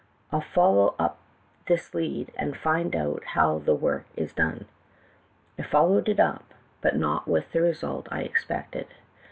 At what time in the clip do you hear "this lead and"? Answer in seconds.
1.67-2.57